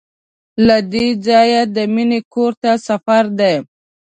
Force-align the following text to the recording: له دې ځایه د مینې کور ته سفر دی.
له 0.67 0.77
دې 0.93 1.07
ځایه 1.27 1.61
د 1.75 1.77
مینې 1.93 2.19
کور 2.33 2.51
ته 2.61 2.71
سفر 2.87 3.23
دی. 3.39 3.55